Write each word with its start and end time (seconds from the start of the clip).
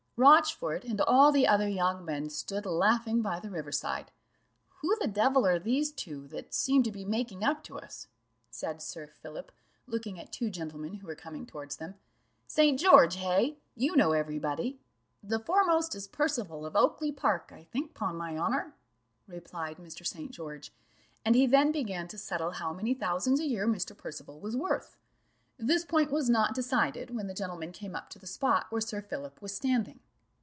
Rochfort, 0.17 0.85
and 0.85 1.01
all 1.01 1.31
the 1.31 1.47
other 1.47 1.67
young 1.67 2.05
men 2.05 2.29
stood 2.29 2.67
laughing 2.67 3.23
by 3.23 3.39
the 3.39 3.49
river 3.49 3.71
side. 3.71 4.11
"Who 4.79 4.95
the 4.99 5.07
devil 5.07 5.47
are 5.47 5.57
these 5.57 5.91
two 5.91 6.27
that 6.27 6.53
seem 6.53 6.83
to 6.83 6.91
be 6.91 7.03
making 7.05 7.43
up 7.43 7.63
to 7.63 7.79
us?" 7.79 8.07
said 8.51 8.83
Sir 8.83 9.07
Philip, 9.07 9.51
looking 9.87 10.19
at 10.19 10.31
two 10.31 10.51
gentlemen 10.51 10.95
who 10.95 11.07
were 11.07 11.15
coming 11.15 11.47
towards 11.47 11.77
them; 11.77 11.95
"St. 12.45 12.79
George, 12.79 13.15
hey? 13.15 13.57
you 13.73 13.95
know 13.95 14.11
every 14.11 14.37
body." 14.37 14.79
"The 15.23 15.39
foremost 15.39 15.95
is 15.95 16.07
Percival, 16.07 16.67
of 16.67 16.75
Oakly 16.75 17.11
park, 17.11 17.51
I 17.51 17.63
think, 17.63 17.95
'pon 17.95 18.15
my 18.15 18.37
honour," 18.37 18.75
replied 19.25 19.77
Mr. 19.77 20.05
St. 20.05 20.29
George, 20.29 20.71
and 21.25 21.33
he 21.33 21.47
then 21.47 21.71
began 21.71 22.07
to 22.09 22.19
settle 22.19 22.51
how 22.51 22.71
many 22.73 22.93
thousands 22.93 23.39
a 23.39 23.47
year 23.47 23.65
Mr. 23.67 23.97
Percival 23.97 24.39
was 24.39 24.55
worth. 24.55 24.97
This 25.57 25.83
point 25.83 26.11
was 26.11 26.29
not 26.29 26.53
decided 26.53 27.09
when 27.09 27.25
the 27.25 27.33
gentlemen 27.33 27.71
came 27.71 27.95
up 27.95 28.11
to 28.11 28.19
the 28.19 28.27
spot 28.27 28.67
where 28.69 28.81
Sir 28.81 29.01
Philip 29.01 29.41
was 29.41 29.55
standing. 29.55 29.99